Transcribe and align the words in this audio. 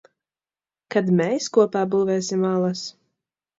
Kad 0.95 1.11
mēs 1.19 1.51
kopā 1.59 1.85
būvēsim 1.93 2.51
alas? 2.55 2.85